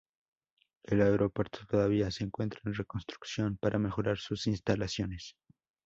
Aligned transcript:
El 0.81 0.99
aeropuerto 1.03 1.59
todavía 1.69 2.09
se 2.09 2.23
encuentra 2.23 2.59
en 2.65 2.73
reconstrucción 2.73 3.57
para 3.57 3.77
mejorar 3.77 4.17
sus 4.17 4.47
instalaciones. 4.47 5.35